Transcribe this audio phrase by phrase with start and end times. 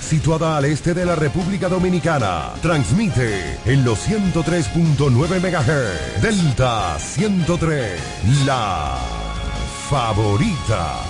[0.00, 2.52] situada al este de la República Dominicana.
[2.62, 6.22] Transmite en los 103.9 MHz.
[6.22, 8.00] Delta 103,
[8.46, 8.96] la
[9.90, 11.02] favorita.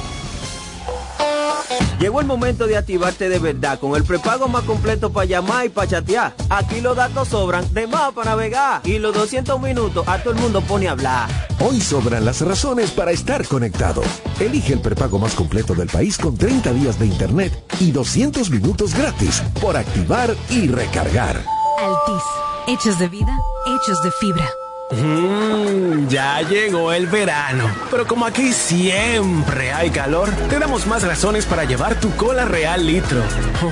[2.01, 5.69] Llegó el momento de activarte de verdad con el prepago más completo para llamar y
[5.69, 6.35] para chatear.
[6.49, 8.81] Aquí los datos sobran, de más para navegar.
[8.85, 11.29] Y los 200 minutos a todo el mundo pone a hablar.
[11.61, 14.03] Hoy sobran las razones para estar conectado.
[14.41, 18.95] Elige el prepago más completo del país con 30 días de internet y 200 minutos
[18.95, 21.37] gratis por activar y recargar.
[21.79, 22.25] Altis,
[22.67, 24.49] hechos de vida, hechos de fibra.
[24.91, 27.71] Mmm, ya llegó el verano.
[27.91, 32.87] Pero como aquí siempre hay calor, te damos más razones para llevar tu cola real
[32.87, 33.23] litro.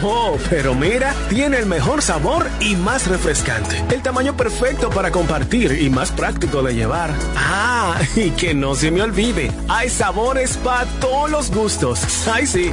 [0.02, 3.82] Oh, pero mira, tiene el mejor sabor y más refrescante.
[3.90, 7.14] El tamaño perfecto para compartir y más práctico de llevar.
[7.36, 12.00] Ah, y que no se me olvide, hay sabores para todos los gustos.
[12.28, 12.72] Ay, sí.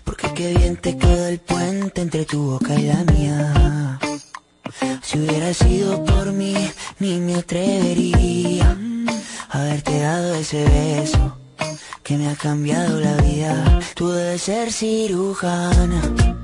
[0.04, 3.98] Porque qué bien te quedó el puente entre tu boca y la mía.
[5.02, 6.54] Si hubiera sido por mí,
[6.98, 8.76] ni me atrevería
[9.50, 11.36] a haberte dado ese beso
[12.02, 13.80] que me ha cambiado la vida.
[13.94, 16.43] Tú debes ser cirujana.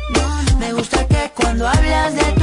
[0.61, 2.40] Me gusta que cuando hablas de tu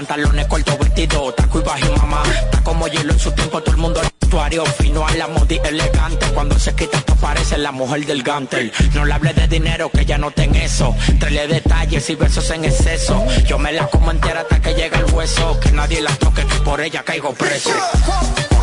[0.00, 2.22] pantalones cortos, vestido, taco y bajo mamá.
[2.44, 6.24] Está como hielo en su tiempo, todo el mundo vestuario fino a la modi elegante.
[6.32, 8.72] Cuando se quita esto parece la mujer del gantel.
[8.94, 10.96] No le hable de dinero que ya no ten eso.
[11.18, 13.26] Trele detalles y besos en exceso.
[13.46, 15.60] Yo me la como entera hasta que llega el hueso.
[15.60, 17.70] Que nadie la toque, que por ella caigo preso.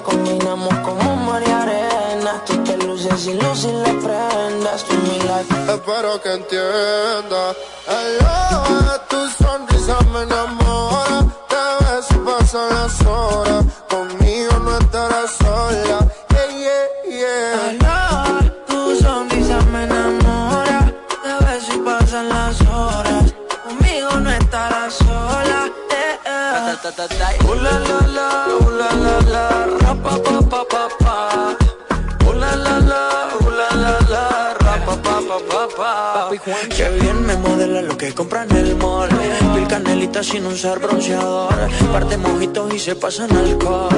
[0.05, 5.19] Combinamos como mar y arena Tú te luces y luces y le prendas Tu mi
[5.21, 7.55] life Espero que entienda.
[7.87, 11.26] Aloha, tu sonrisa me enamora.
[11.49, 13.05] Te ves y pasan las
[37.97, 39.09] que compran el mall.
[39.55, 41.55] Mil canelitas sin usar bronceador.
[41.93, 43.88] Parte mojitos y se pasan alcohol.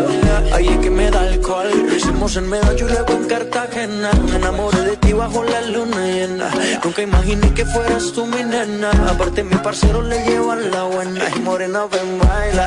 [0.53, 1.69] Ahí es que me da alcohol.
[1.97, 4.11] Hicimos en Medallo y luego en Cartagena.
[4.31, 6.49] Me enamoré de ti bajo la luna llena.
[6.85, 8.91] Nunca imaginé que fueras tú mi nena.
[9.11, 11.25] Aparte, mi parcero le llevan la buena.
[11.37, 12.67] Y morena, ven, baila.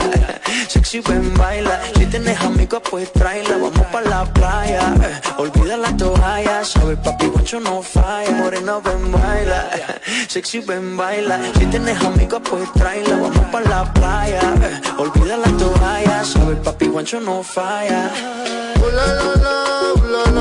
[0.67, 1.81] Sexy, ven, baila.
[1.95, 3.55] Si tienes amigos, pues tráela.
[3.57, 4.93] Vamos pa' la playa.
[5.37, 6.63] Olvida la toalla.
[6.63, 8.31] Sabes, papi, guancho no falla.
[8.31, 9.69] Morena, ven, baila.
[10.27, 11.39] Sexy, ven, baila.
[11.57, 13.15] Si tienes amigos, pues tráela.
[13.15, 14.41] Vamos pa' la playa.
[14.97, 16.23] Olvida la toalla.
[16.25, 18.11] Sabes, papi, guancho no falla.
[18.83, 19.55] Ooh la la la,
[19.93, 20.40] ooh la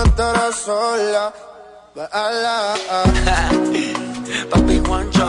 [0.00, 1.32] no estarás sola.
[1.94, 2.74] Baila.
[4.50, 5.26] Papi Juancho,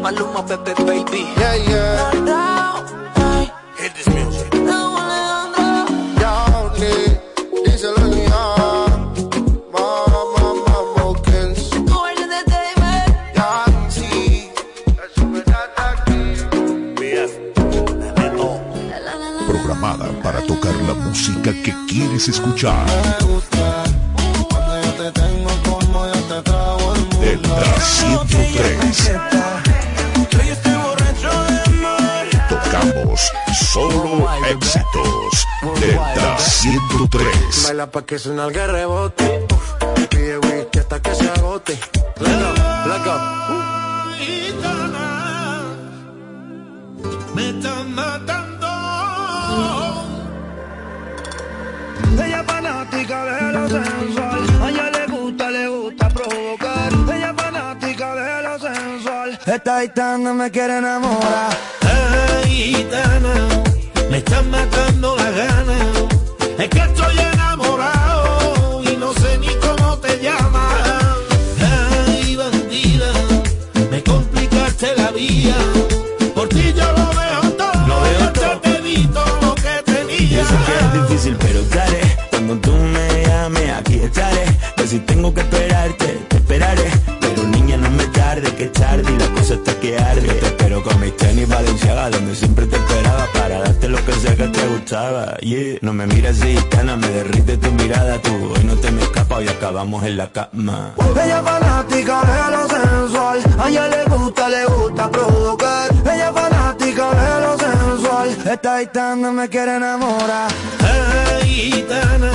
[0.00, 1.26] Maluma, Pepe, baby.
[1.36, 2.12] Yeah, yeah.
[3.78, 4.48] Hit this music.
[19.46, 22.86] Programada para tocar la música que quieres escuchar.
[27.62, 29.12] Delta 103.
[30.30, 32.26] Yo ya estoy borracho de amor.
[32.48, 33.20] Tocamos
[33.70, 35.46] solo éxitos.
[35.80, 37.62] Delta 103.
[37.64, 39.46] Baila pa' que suena el rebote.
[40.10, 41.78] Pide whisky hasta que se agote.
[42.18, 42.52] Let go,
[42.88, 43.14] let go.
[47.34, 48.66] Me están matando.
[59.46, 61.50] Esta gitana me quiere enamorar.
[62.44, 63.34] Ay, gitana,
[64.08, 65.86] me están matando las ganas.
[66.58, 71.16] Es que estoy enamorado y no sé ni cómo te llamas.
[71.60, 73.12] Ay, bandida,
[73.90, 75.56] me complicaste la vida.
[76.36, 77.86] Por ti yo lo veo todo.
[77.88, 78.60] Lo veo todo.
[78.60, 80.38] te di todo lo que tenía.
[80.38, 82.16] Yo sé que es difícil, pero te haré.
[82.30, 84.44] Cuando tú me llames, aquí estaré.
[84.76, 85.42] Que si tengo que
[89.42, 90.26] cosa está que arde.
[90.26, 94.12] Yo te espero con mis tenis Valenciaga, donde siempre te esperaba para darte lo que
[94.12, 95.36] sé que te gustaba.
[95.38, 95.78] Yeah.
[95.80, 98.18] No me mires así, gitana, me derrite tu mirada.
[98.22, 100.94] Tú hoy no te me escapas y acabamos en la cama.
[101.24, 103.38] Ella es fanática de lo sensual.
[103.58, 105.90] A ella le gusta, le gusta provocar.
[106.04, 108.28] Ella es fanática de lo sensual.
[108.52, 110.50] Esta gitana me quiere enamorar.
[110.80, 112.32] Ay, gitana,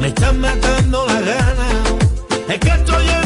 [0.00, 1.74] me están matando las ganas.
[2.48, 3.23] Es que estoy enamorado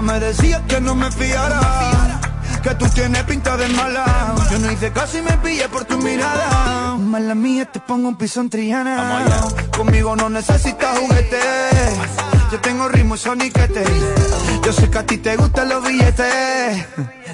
[0.00, 2.20] mamá me decía que no me fiara.
[2.62, 4.34] Que tú tienes pinta de mala.
[4.50, 6.96] Yo no hice caso y me pillé por tu mirada.
[6.96, 9.44] Mala mía, te pongo un piso en Triana.
[9.76, 11.38] Conmigo no necesitas juguete.
[12.50, 13.84] Yo tengo ritmo y soniquete.
[14.64, 16.84] Yo sé que a ti te gustan los billetes.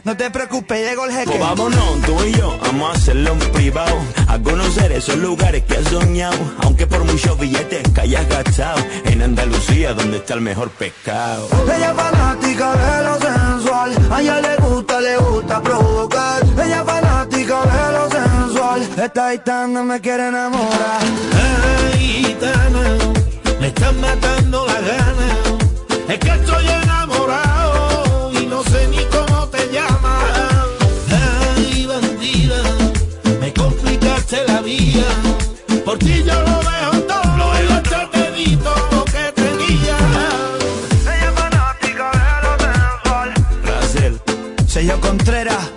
[0.04, 1.24] No te preocupes, llegó el jeque.
[1.24, 3.96] Pues vámonos, tú y yo, vamos a hacerlo en privado.
[4.28, 6.36] A conocer esos lugares que has soñado.
[6.62, 8.78] Aunque por muchos billetes que hayas gastado.
[9.06, 11.48] En Andalucía, donde está el mejor pescado.
[11.64, 13.96] Ella es fanática de lo sensual.
[14.10, 16.42] A ella le gusta, le gusta provocar.
[16.62, 18.88] Ella es fanática de lo sensual.
[19.02, 21.00] Esta gitana me quiere enamorar.
[21.94, 22.98] Ay, gitana,
[23.66, 25.38] me están matando las ganas.
[26.08, 30.22] Es que estoy enamorado y no sé ni cómo te llamas.
[31.10, 32.62] Ay, bandida,
[33.40, 35.08] me complicaste la vida.
[35.84, 39.96] Por ti yo lo veo todo, lo tedito lo que tenía.
[41.12, 43.34] Ella es fanática de lo sensual.
[43.64, 44.20] Brasil.
[44.68, 45.75] Sello Contreras.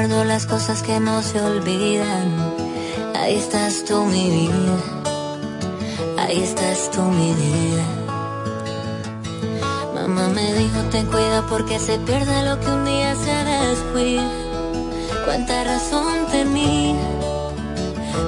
[0.00, 2.26] Guardo las cosas que no se olvidan.
[3.14, 4.76] Ahí estás tú, mi vida.
[6.16, 7.84] Ahí estás tú, mi vida.
[9.94, 14.26] Mamá me dijo, ten cuidado porque se pierde lo que un día se descuida.
[15.26, 16.96] Cuánta razón tenía,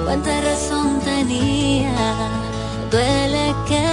[0.05, 1.91] cuánta razón tenía.
[2.91, 3.92] Duele quererte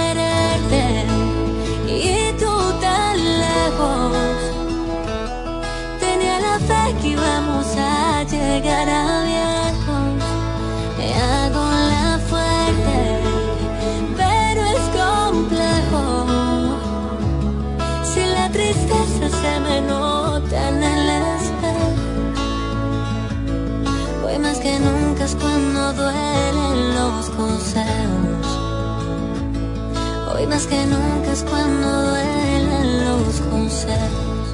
[30.51, 34.45] más que nunca es cuando duelen los consejos.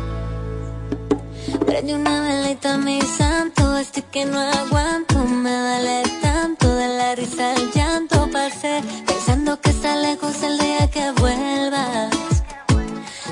[1.66, 7.54] Prende una velita mi santo, estoy que no aguanto, me vale tanto de la risa
[7.56, 12.44] al llanto pasé, pensando que está lejos el día que vuelvas.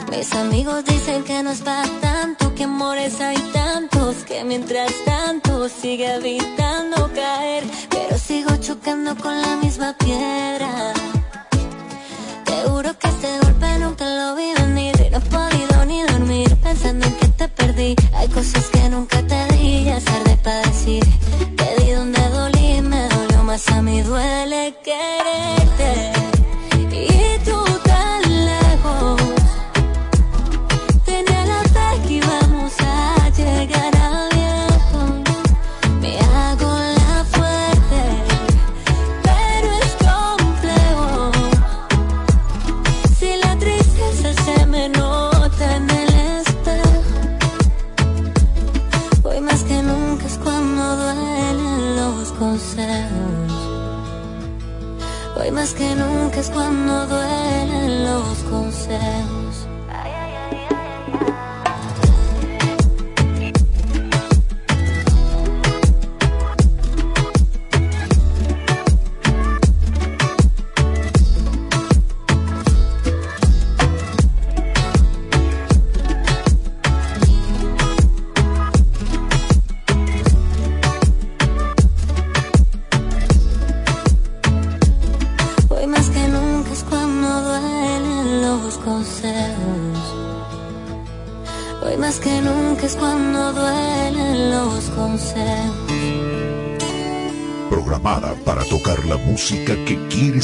[0.10, 5.70] Mis amigos dicen que no es para tanto, que amores hay tantos, que mientras tanto
[5.70, 10.94] sigue evitando caer, pero sigo chocando con la misma piedra.
[13.76, 17.94] Que nunca lo vi venir, no he podido ni dormir pensando en que te perdí.
[18.14, 21.04] Hay cosas que nunca te di, ya es tarde para decir.
[21.58, 25.25] Te di donde dolí, me dolió más a mí, duele quererte.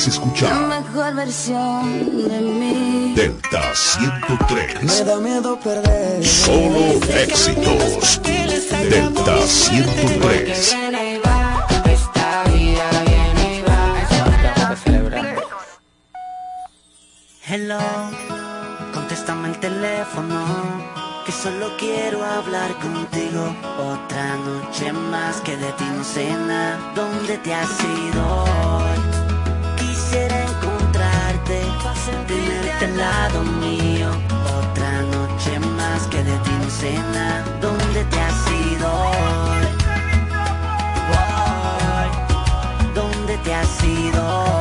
[0.02, 0.68] Quieres La escuchar.
[0.68, 3.14] mejor versión de mí.
[3.16, 4.84] Delta 103.
[4.84, 6.26] Me da miedo perder.
[6.26, 8.22] Solo éxitos.
[8.90, 10.76] Delta 103.
[11.86, 14.08] Esta vida viene y va.
[17.48, 17.80] Hello,
[18.94, 20.46] contéstame el teléfono,
[21.26, 23.54] que solo quiero hablar contigo.
[23.78, 26.80] Otra noche más que de ti no sé nada.
[26.96, 29.11] ¿Dónde te has ido hoy?
[30.12, 31.62] Quisiera encontrarte,
[32.28, 34.10] tenerte al lado mío.
[34.60, 37.45] Otra noche más que de ti no sé nada.
[37.62, 38.91] ¿Dónde te has ido
[42.93, 44.61] ¿Dónde te has ido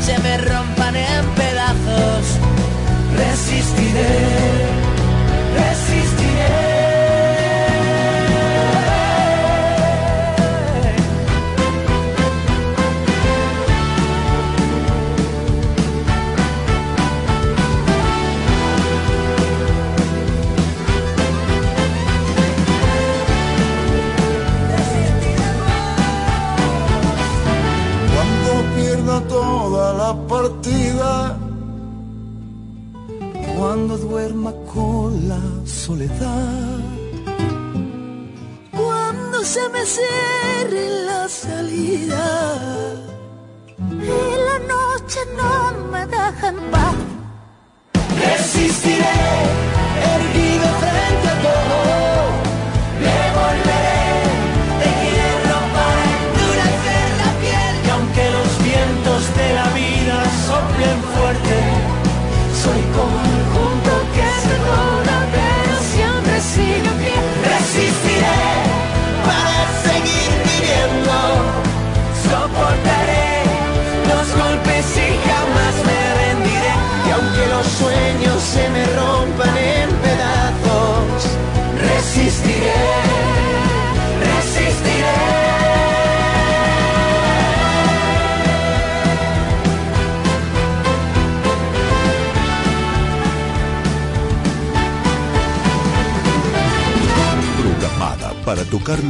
[0.00, 2.24] se me rompan en pedazos.
[3.16, 4.08] Resistiré,
[5.56, 6.01] resistiré.
[34.72, 36.78] con la soledad.
[38.70, 42.84] Cuando se me cierre la salida
[43.78, 46.94] y la noche no me dejan paz,
[48.20, 49.51] resistiré.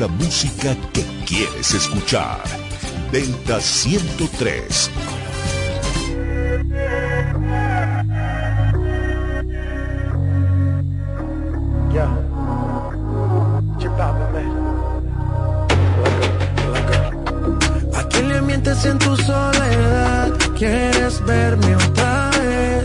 [0.02, 2.42] la música que quieres escuchar.
[3.12, 4.90] Delta 103.
[17.94, 22.84] A quién le mientes en tu soledad, quieres verme otra vez.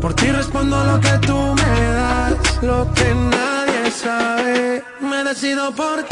[0.00, 4.82] Por ti respondo lo que tú me das, lo que nadie sabe.
[5.02, 6.07] Me decido por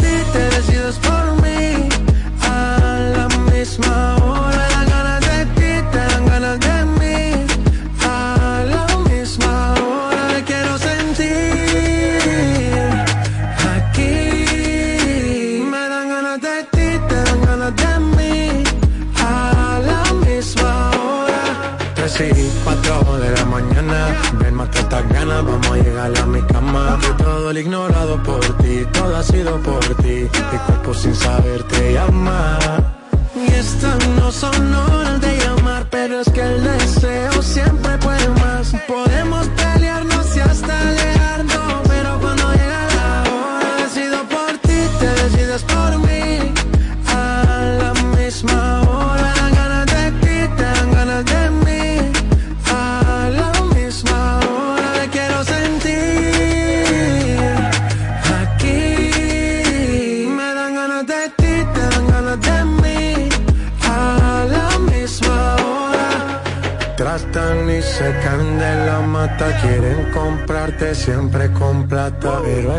[29.27, 30.29] sido por ti.
[30.53, 32.59] Mi cuerpo sin saber te llama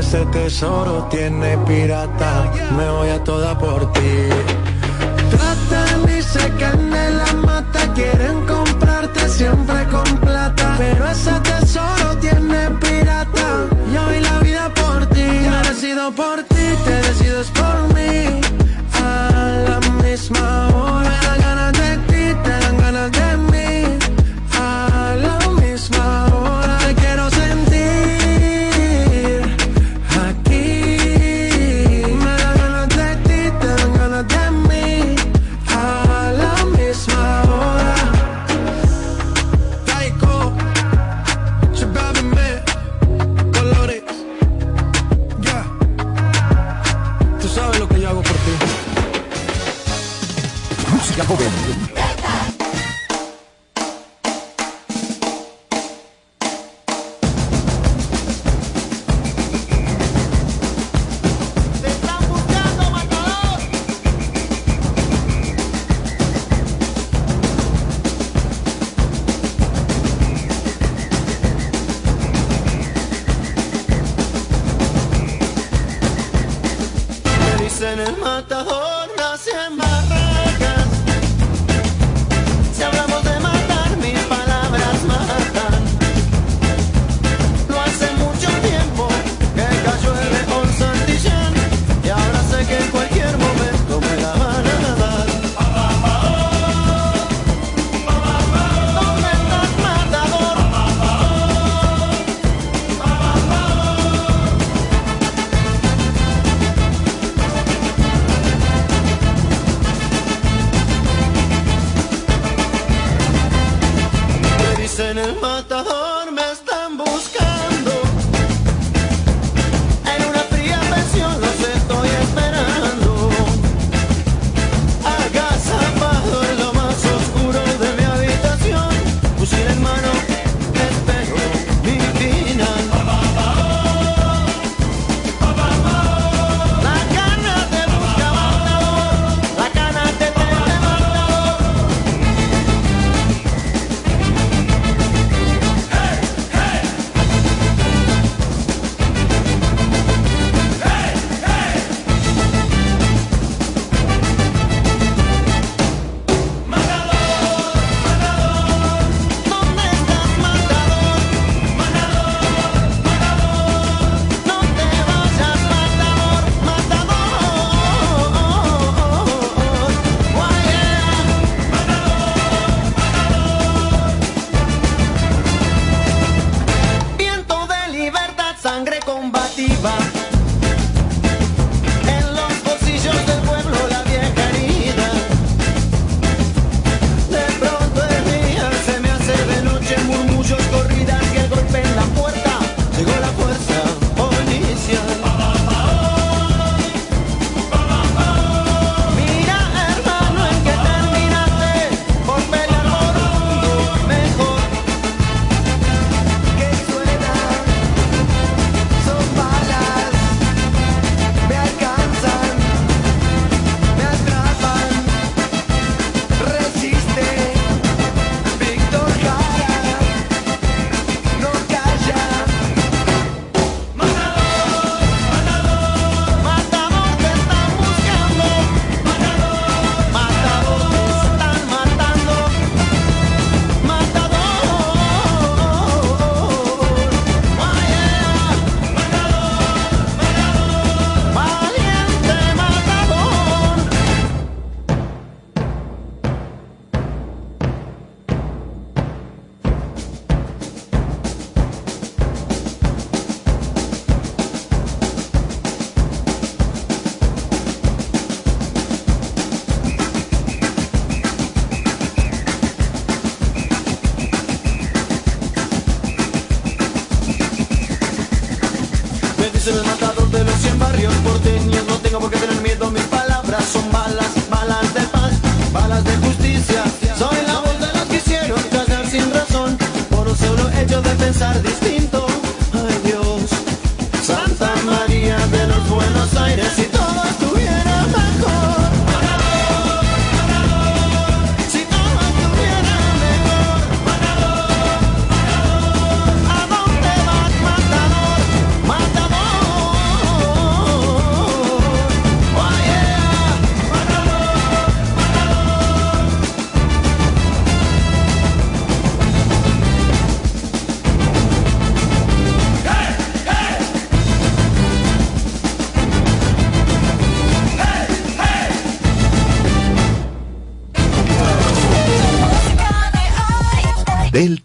[0.08, 2.50] ese tesoro tiene pirata.
[2.78, 3.77] Me voy a toda por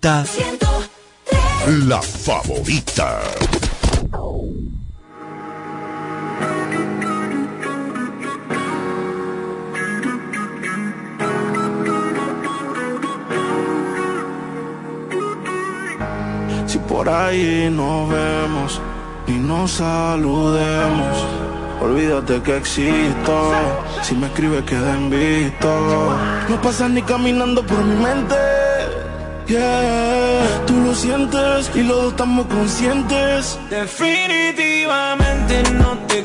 [0.03, 0.25] La
[2.03, 3.21] favorita.
[16.67, 18.81] Si por ahí nos vemos
[19.29, 21.17] y nos saludemos,
[21.81, 23.53] olvídate que existo.
[24.03, 26.19] Si me escribes queda en visto.
[26.49, 28.52] No pasas ni caminando por mi mente
[29.53, 33.59] Yeah, tú lo sientes y los dos estamos conscientes.
[33.69, 36.25] Definitivamente no te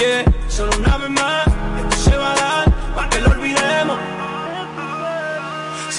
[0.00, 1.47] Yeah, solo una vez más,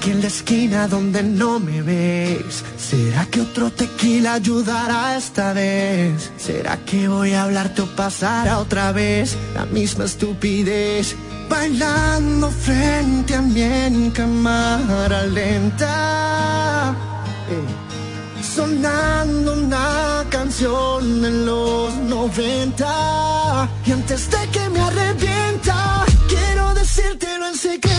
[0.00, 2.64] aquí en la esquina donde no me ves.
[2.78, 6.32] ¿Será que otro tequila ayudará esta vez?
[6.38, 11.14] ¿Será que voy a hablarte o pasará otra vez la misma estupidez?
[11.50, 16.96] Bailando frente a mí en cámara lenta.
[17.50, 27.48] Eh, Sonando una canción en los 90 Y antes de que me arrepienta Quiero decírtelo
[27.48, 27.89] en secreto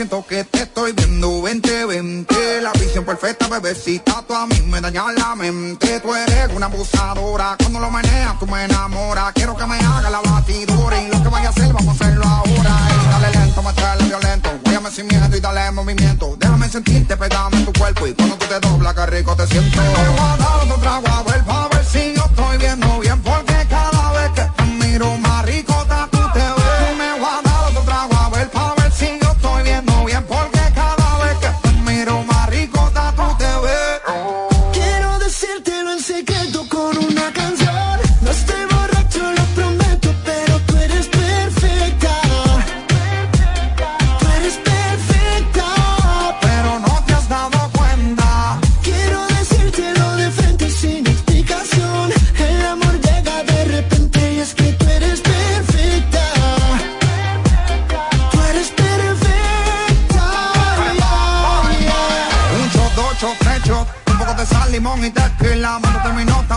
[0.00, 5.12] siento que te estoy viendo 2020 La visión perfecta, bebecita, tú a mí me dañas
[5.14, 6.00] la mente.
[6.00, 9.30] Tú eres una abusadora, cuando lo meneas tú me enamoras.
[9.34, 12.24] Quiero que me haga la batidora y lo que vaya a hacer vamos a hacerlo
[12.24, 12.74] ahora.
[13.10, 16.34] Dale lento, meterle violento, guáyame sin miedo y dale movimiento.
[16.38, 19.80] Déjame sentirte, pegame en tu cuerpo y cuando tú te doblas que rico te siento.
[19.82, 21.29] A dar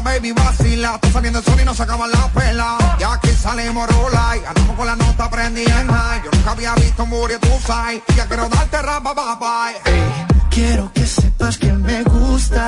[0.04, 0.99] baby, vacila.
[1.01, 2.82] Tú saliendo el sol y no se acaban las pelas.
[2.99, 6.22] Y aquí salimos rola y andamos con la nota prendida en high.
[6.24, 8.01] Yo nunca había visto un booty, tú sabes.
[8.16, 9.72] Ya quiero darte rapa, papá.
[10.49, 12.62] Quiero que sepas que me gustas,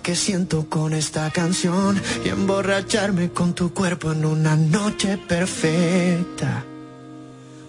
[0.00, 6.64] que siento con esta canción y emborracharme con tu cuerpo en una noche perfecta.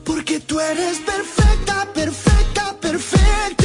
[0.03, 3.61] Porque tú eres perfecta, perfecta, perfecta,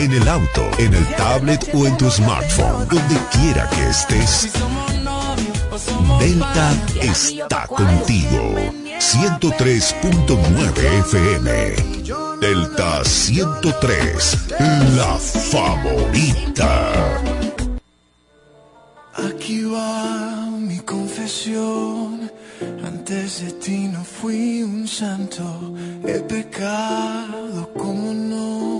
[0.00, 4.50] en el auto, en el tablet o en tu smartphone, donde quiera que estés.
[6.18, 8.56] Delta está contigo.
[8.98, 11.76] 103.9 FM.
[12.40, 14.38] Delta 103,
[14.96, 15.16] la
[15.52, 16.92] favorita.
[19.14, 22.28] Aquí va mi confesión.
[22.84, 25.44] Antes de ti no fui un santo.
[26.04, 28.79] He pecado, como no.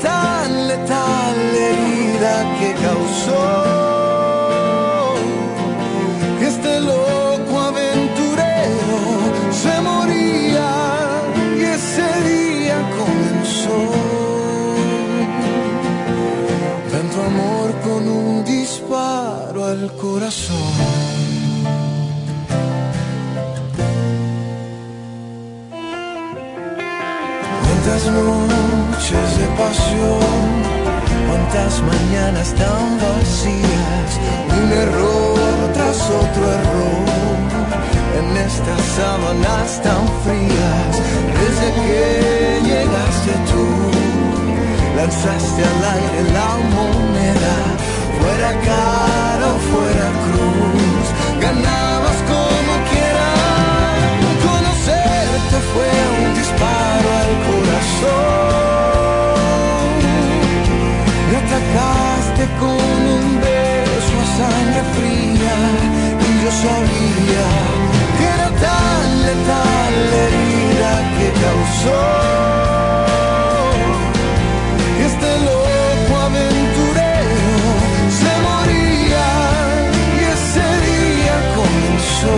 [0.00, 3.77] tan letal herida que causó
[38.98, 40.92] sábanas tan frías,
[41.40, 42.02] desde que
[42.68, 43.66] llegaste tú,
[44.98, 47.56] lanzaste al aire la moneda,
[48.18, 51.06] fuera cara o fuera cruz,
[51.44, 54.00] ganabas como quieras,
[54.46, 58.58] conocerte fue un disparo al corazón.
[61.28, 65.56] Me atacaste con un beso a sangre fría
[66.24, 67.57] y yo sabía
[68.60, 72.00] letal la herida que causó
[74.96, 77.70] que este loco aventurero
[78.20, 79.28] se moría
[80.14, 82.36] y ese día comenzó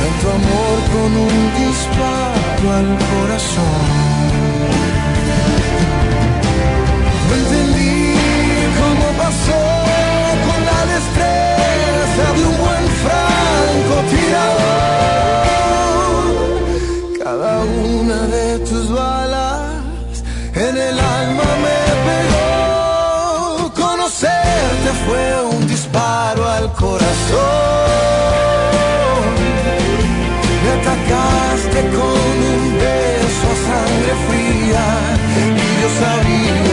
[0.00, 3.87] tanto amor con un disparo al corazón.
[26.74, 27.38] Corazón.
[30.62, 34.84] Me atacaste con un beso a sangre fría
[35.56, 36.67] y yo sabía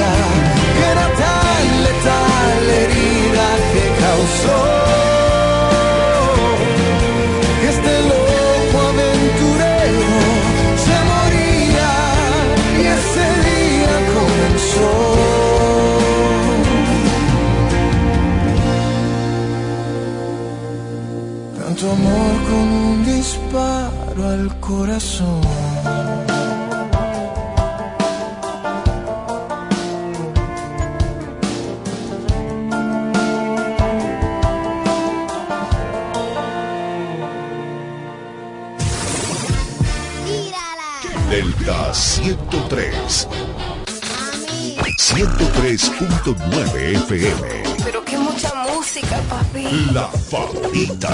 [47.24, 47.76] FM.
[47.84, 49.90] Pero qué mucha música, papi.
[49.94, 51.10] La favorita.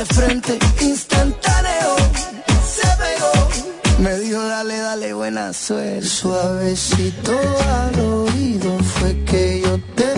[0.00, 0.58] De frente.
[0.80, 1.96] Instantáneo,
[2.74, 3.32] se pegó.
[3.98, 6.06] Me dijo, dale, dale, buena suerte.
[6.06, 7.38] Suavecito
[7.78, 10.09] al oído fue que yo te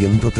[0.00, 0.39] www.delta103.com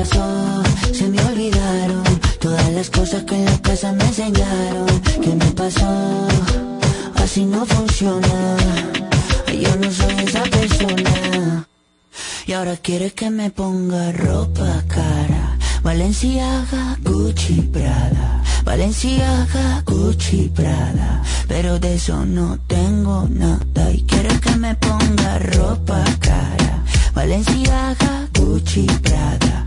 [0.00, 0.62] pasó?
[0.92, 2.02] Se me olvidaron
[2.40, 4.86] Todas las cosas que en la casa me enseñaron.
[5.22, 6.26] ¿Qué me pasó?
[7.16, 8.56] Así no funciona.
[9.62, 11.66] Yo no soy esa persona.
[12.46, 15.58] Y ahora quiere que me ponga ropa cara.
[15.82, 18.42] Valenciaga, Gucci, Prada.
[18.64, 21.22] Valenciaga, Gucci, Prada.
[21.46, 23.90] Pero de eso no tengo nada.
[23.92, 26.84] Y quiere que me ponga ropa cara.
[27.14, 29.66] Valenciaga, Gucci, Prada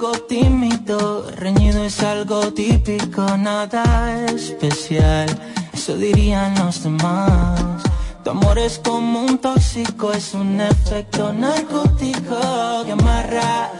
[0.00, 5.28] algo tímido, reñido es algo típico, nada especial,
[5.74, 7.82] eso dirían los demás.
[8.24, 13.72] Tu amor es como un tóxico, es un efecto narcótico que amarra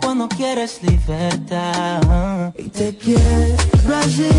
[0.00, 2.54] cuando quieres libertad.
[2.56, 4.30] Y te quiero así,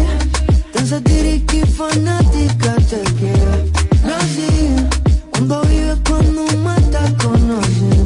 [0.74, 4.76] tan satírica y fanática te quiero así.
[5.30, 8.01] Cuando vives, cuando matas, conoces.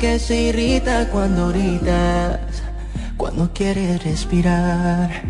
[0.00, 2.40] Que se irrita cuando gritas,
[3.16, 5.22] cuando quieres respirar.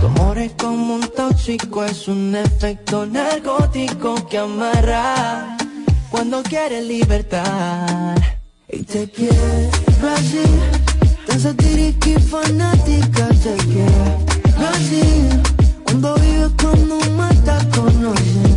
[0.00, 5.56] Tu amor es como un tóxico, es un efecto narcótico que amarra
[6.10, 8.16] cuando quieres libertad.
[8.68, 9.70] Y te quiero
[10.14, 10.42] así,
[11.26, 15.28] tan satírica y fanática, te quiero así.
[15.84, 18.51] Cuando vives, cuando matas, conocer.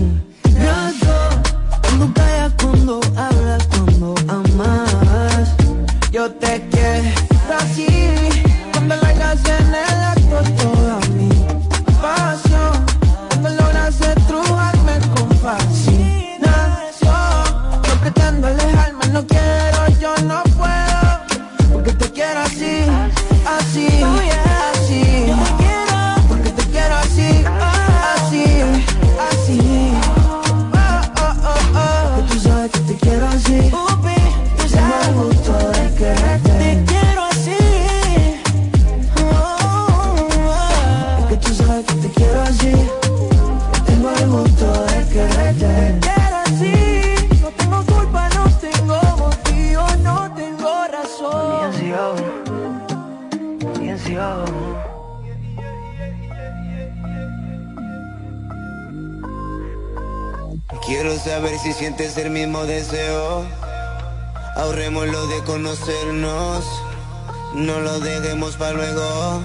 [68.00, 69.42] Lo dejemos para luego.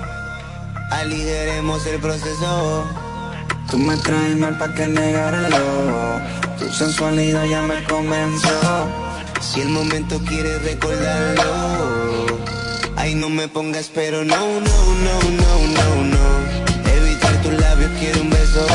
[0.91, 2.85] Aligeremos el proceso.
[3.71, 6.21] Tú me traes mal pa' que negarlo.
[6.59, 8.89] Tu sensualidad ya me comenzó.
[9.41, 12.27] Si el momento quieres recordarlo.
[12.97, 14.37] Ay, no me pongas pero no,
[14.69, 16.27] no, no, no, no, no.
[16.97, 18.67] Evitar tus labios, quiero un beso.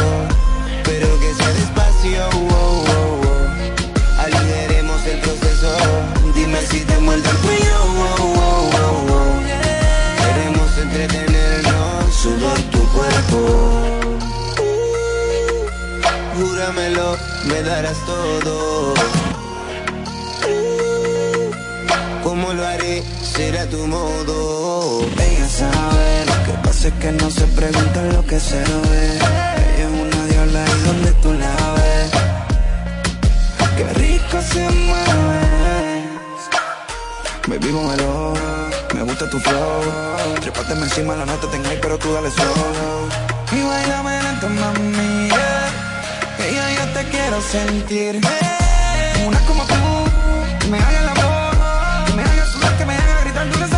[0.83, 2.54] Pero que sea despacio.
[16.95, 18.93] Me darás todo.
[22.23, 23.03] ¿Cómo lo haré?
[23.21, 25.01] Será tu modo.
[25.19, 29.17] Ella sabe, lo que pasa es que no se pregunta lo que se ve.
[29.17, 32.11] Ella es una diola y donde tú la ves.
[33.75, 35.35] Qué rico se mueve.
[37.47, 38.33] Baby, muévelo,
[38.93, 39.81] me gusta tu flow.
[40.39, 43.09] Trépateme encima, la nota tengo ahí, pero tú dale solo.
[43.51, 45.14] Y bailame lento, mami,
[47.11, 48.21] quiero sentir.
[49.25, 52.05] Una como tú, me haga el amor.
[52.07, 53.74] Que me haga sudar, que me haga gritar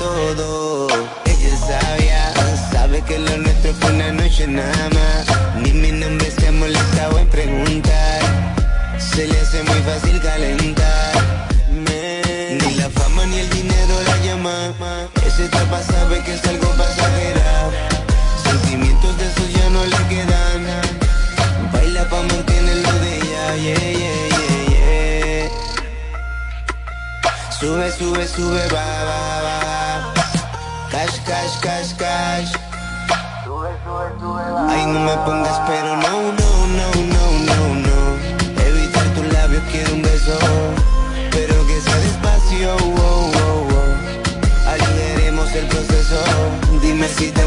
[0.00, 2.32] Ella es sabia,
[2.70, 5.26] sabe que lo nuestro fue una noche nada más.
[5.60, 8.20] Ni mi nombre se ha molestado en preguntar.
[8.98, 11.12] Se le hace muy fácil calentar.
[11.68, 14.72] Ni la fama ni el dinero la llama.
[15.26, 17.70] Esa etapa sabe que es algo pasajera.
[18.44, 20.64] Sentimientos de esos ya no le quedan.
[21.72, 25.50] Baila pa' mantenerlo de ella, yeah, yeah, yeah, yeah.
[27.58, 29.37] Sube, sube, sube, va, va.
[31.48, 32.52] Cash, cash, cash.
[34.68, 37.98] Ay, no me pongas pero no, no, no, no, no, no.
[38.66, 40.38] Evitar tus labios, quiero un beso.
[41.30, 44.68] Pero que sea despacio, oh, oh, oh.
[44.68, 46.22] Aligeremos el proceso.
[46.82, 47.46] Dime si te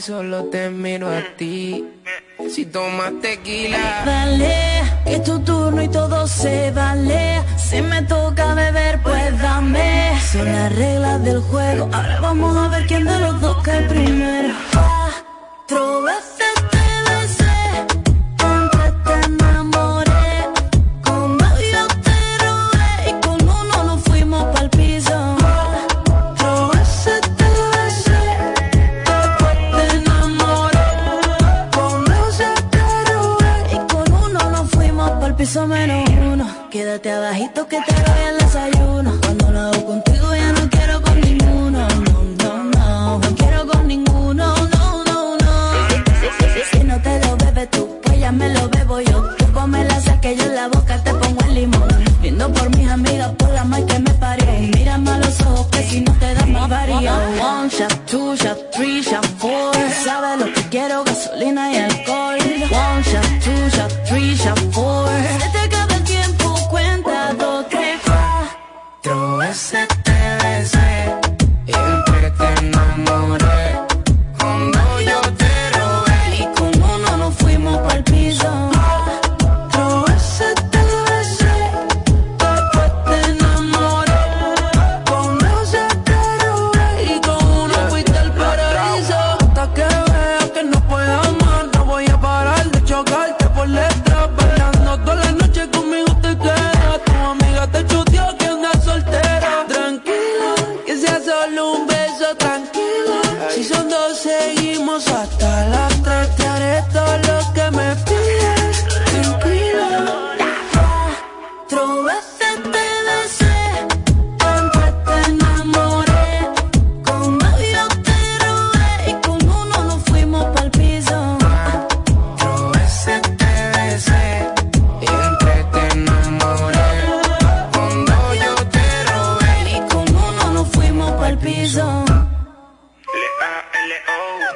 [0.00, 1.84] solo te miro a ti.
[2.48, 7.42] Si tomas tequila, dale, que es tu turno y todo se vale.
[7.56, 10.18] Si me toca beber, pues dame.
[10.32, 13.59] Son las reglas del juego, ahora vamos a ver quién de los dos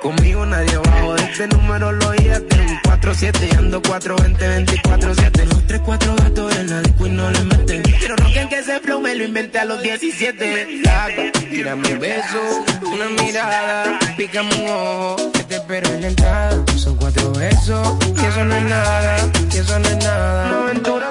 [0.04, 5.46] Conmigo nadie va a este número lo oíste en 47 y ando 420 24 7
[5.46, 7.82] Los 3 4 gatos en la disco y no le meten.
[8.00, 11.98] Pero no crean que ese flow me lo inventé a los 17 Lata, tírame un
[12.00, 17.96] beso, una mirada, pícame un ojo Que te espero en la entrada, son cuatro besos
[18.14, 19.16] Y eso no es nada,
[19.54, 20.48] y eso no es nada.
[20.48, 21.03] Una aventura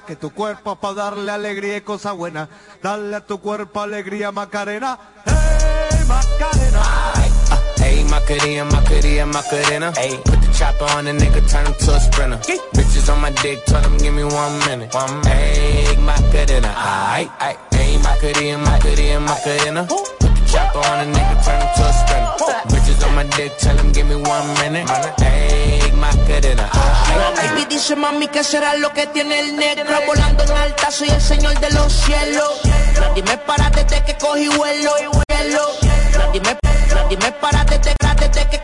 [0.00, 2.48] que tu cuerpo es para darle alegría y cosa buena.
[2.82, 4.98] Dale a tu cuerpo alegría, Macarena.
[5.24, 6.80] ¡Hey, Macarena!
[7.50, 9.92] Uh, hey, Macarena, Macarena, Macarena.
[9.96, 12.38] Hey, put the chopper on the nigga, turn him to a sprinter.
[12.74, 14.94] Bitches on my dick, tell them give me one minute.
[15.24, 16.72] Hey, Macarena.
[17.70, 19.86] Hey, Macarena, Macarena, Macarena.
[19.86, 22.75] Put the chopper on a nigga, turn him to a sprinter.
[27.36, 31.20] Baby dice mami que será lo que tiene el negro Volando en alta soy el
[31.20, 32.60] señor de los cielos.
[33.00, 34.92] Nadie me para desde que cogí vuelo
[36.18, 36.58] Nadie me,
[36.94, 38.46] nadie me para desde que